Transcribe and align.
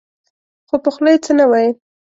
خو 0.67 0.75
په 0.83 0.89
خوله 0.93 1.09
يې 1.13 1.19
څه 1.25 1.31
نه 1.39 1.45
ويل. 1.51 1.73